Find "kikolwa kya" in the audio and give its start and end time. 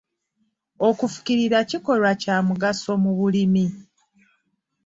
1.69-2.35